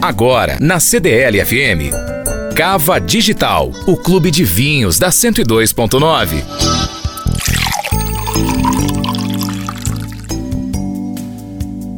[0.00, 2.54] Agora, na CDL FM.
[2.54, 6.44] Cava Digital, o clube de vinhos da 102.9.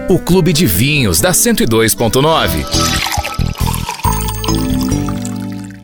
[0.09, 2.65] o Clube de Vinhos da 102.9.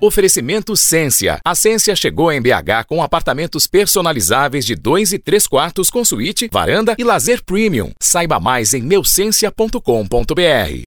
[0.02, 1.38] Oferecimento Cência.
[1.46, 6.50] A Cência chegou em BH com apartamentos personalizáveis de 2 e 3 quartos com suíte,
[6.52, 7.92] varanda e lazer premium.
[8.00, 10.76] Saiba mais em meucencia.com.br.